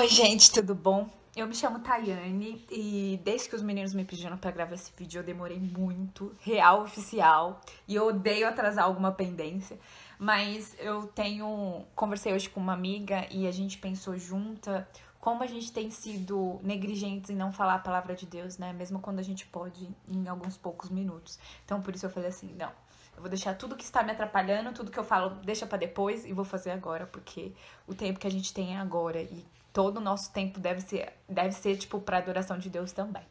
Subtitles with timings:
[0.00, 1.06] Oi, gente, tudo bom?
[1.36, 5.18] Eu me chamo Tayane e desde que os meninos me pediram para gravar esse vídeo
[5.18, 9.78] eu demorei muito, real oficial, e eu odeio atrasar alguma pendência,
[10.18, 14.88] mas eu tenho conversei hoje com uma amiga e a gente pensou junta
[15.20, 18.72] como a gente tem sido negligentes em não falar a palavra de Deus, né?
[18.72, 21.38] Mesmo quando a gente pode em alguns poucos minutos.
[21.66, 22.72] Então por isso eu falei assim, não,
[23.14, 26.24] eu vou deixar tudo que está me atrapalhando, tudo que eu falo, deixa para depois
[26.24, 27.52] e vou fazer agora, porque
[27.86, 31.12] o tempo que a gente tem é agora e todo o nosso tempo deve ser,
[31.28, 33.22] deve ser tipo, para adoração de Deus também.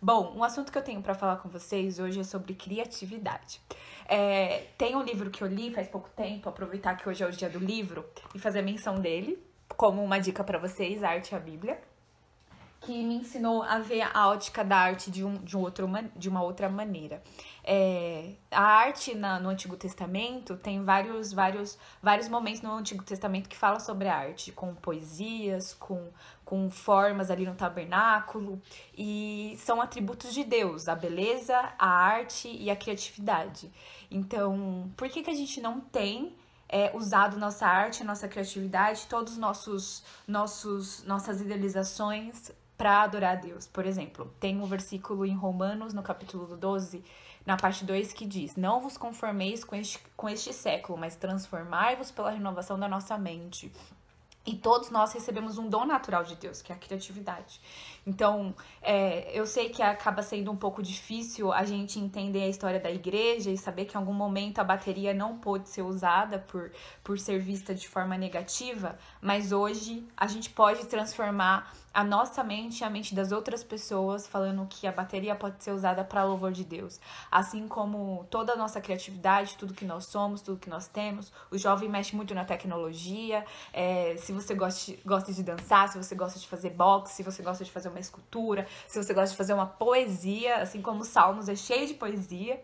[0.00, 3.60] Bom, um assunto que eu tenho para falar com vocês hoje é sobre criatividade.
[4.06, 7.32] É, tem um livro que eu li faz pouco tempo, aproveitar que hoje é o
[7.32, 8.04] dia do livro
[8.34, 9.42] e fazer menção dele,
[9.76, 11.80] como uma dica para vocês, Arte e a Bíblia,
[12.86, 16.28] que me ensinou a ver a ótica da arte de, um, de, um outro, de
[16.28, 17.20] uma outra maneira.
[17.64, 23.48] É, a arte na, no Antigo Testamento tem vários, vários, vários momentos no Antigo Testamento
[23.48, 26.08] que falam sobre a arte, com poesias, com,
[26.44, 28.62] com formas ali no tabernáculo,
[28.96, 33.68] e são atributos de Deus, a beleza, a arte e a criatividade.
[34.08, 36.36] Então, por que, que a gente não tem
[36.68, 43.40] é, usado nossa arte, nossa criatividade, todos os nossos, nossos nossas idealizações para adorar a
[43.40, 43.66] Deus?
[43.66, 47.02] Por exemplo, tem um versículo em Romanos, no capítulo 12,
[47.44, 52.10] na parte 2 que diz: Não vos conformeis com este, com este século, mas transformai-vos
[52.10, 53.72] pela renovação da nossa mente.
[54.46, 57.60] E todos nós recebemos um dom natural de Deus, que é a criatividade.
[58.06, 62.78] Então, é, eu sei que acaba sendo um pouco difícil a gente entender a história
[62.78, 66.70] da igreja e saber que em algum momento a bateria não pôde ser usada por,
[67.02, 72.82] por ser vista de forma negativa, mas hoje a gente pode transformar a nossa mente
[72.82, 76.52] e a mente das outras pessoas, falando que a bateria pode ser usada para louvor
[76.52, 77.00] de Deus.
[77.30, 81.32] Assim como toda a nossa criatividade, tudo que nós somos, tudo que nós temos.
[81.50, 83.46] O jovem mexe muito na tecnologia.
[83.72, 87.42] É, se você gosta, gosta de dançar, se você gosta de fazer boxe, se você
[87.42, 91.08] gosta de fazer uma escultura, se você gosta de fazer uma poesia, assim como os
[91.08, 92.62] Salmos é cheio de poesia.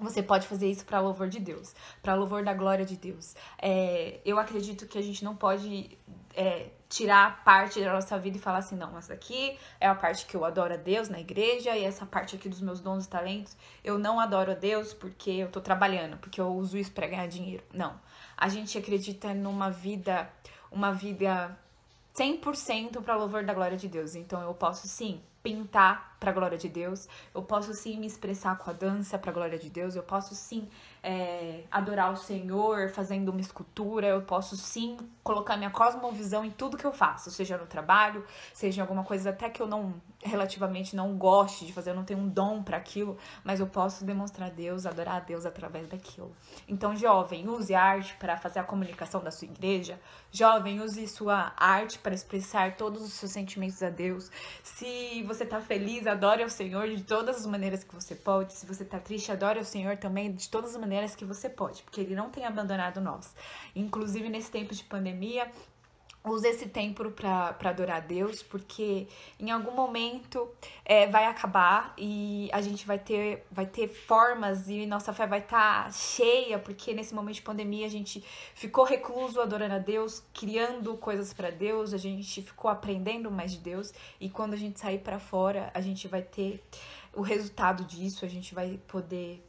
[0.00, 3.34] Você pode fazer isso para louvor de Deus, para louvor da glória de Deus.
[3.60, 5.98] É, eu acredito que a gente não pode
[6.36, 10.24] é, tirar parte da nossa vida e falar assim, não, essa aqui é a parte
[10.24, 13.08] que eu adoro a Deus na igreja e essa parte aqui dos meus dons e
[13.08, 17.08] talentos eu não adoro a Deus porque eu tô trabalhando, porque eu uso isso para
[17.08, 17.64] ganhar dinheiro.
[17.72, 18.00] Não.
[18.36, 20.30] A gente acredita numa vida,
[20.70, 21.56] uma vida
[22.14, 24.14] 100% para louvor da glória de Deus.
[24.14, 28.58] Então eu posso sim pintar para a glória de Deus, eu posso sim me expressar
[28.58, 30.68] com a dança para a glória de Deus, eu posso sim
[31.02, 36.76] é, adorar o Senhor fazendo uma escultura, eu posso sim colocar minha cosmovisão em tudo
[36.76, 40.96] que eu faço, seja no trabalho, seja em alguma coisa até que eu não relativamente
[40.96, 44.48] não goste de fazer, eu não tenho um dom para aquilo, mas eu posso demonstrar
[44.48, 46.34] a Deus, adorar a Deus através daquilo.
[46.66, 50.00] Então, jovem, use a arte para fazer a comunicação da sua igreja.
[50.32, 54.28] Jovem, use sua arte para expressar todos os seus sentimentos a Deus.
[54.62, 58.52] Se você tá feliz, adore ao Senhor de todas as maneiras que você pode.
[58.52, 61.82] Se você tá triste, adore ao Senhor também de todas as maneiras que você pode,
[61.82, 63.34] porque ele não tem abandonado nós.
[63.76, 65.50] Inclusive nesse tempo de pandemia,
[66.30, 69.06] use esse tempo para adorar Deus, porque
[69.38, 70.48] em algum momento
[70.84, 75.40] é, vai acabar e a gente vai ter, vai ter formas e nossa fé vai
[75.40, 78.24] estar tá cheia, porque nesse momento de pandemia a gente
[78.54, 83.58] ficou recluso adorando a Deus, criando coisas para Deus, a gente ficou aprendendo mais de
[83.58, 86.62] Deus e quando a gente sair para fora, a gente vai ter
[87.14, 89.47] o resultado disso, a gente vai poder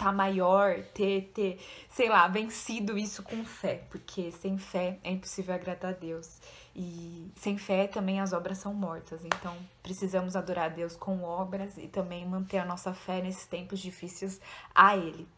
[0.00, 5.54] tá maior, ter, ter, sei lá, vencido isso com fé, porque sem fé é impossível
[5.54, 6.40] agradar a Deus.
[6.74, 9.22] E sem fé também as obras são mortas.
[9.26, 13.78] Então, precisamos adorar a Deus com obras e também manter a nossa fé nesses tempos
[13.78, 14.40] difíceis
[14.74, 15.28] a Ele.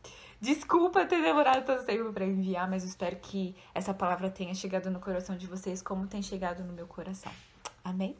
[0.40, 5.00] Desculpa ter demorado tanto tempo para enviar, mas espero que essa palavra tenha chegado no
[5.00, 7.32] coração de vocês como tem chegado no meu coração.
[7.84, 8.16] Amém?